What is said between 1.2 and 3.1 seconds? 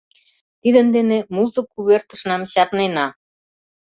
музык увертышнам чарнена.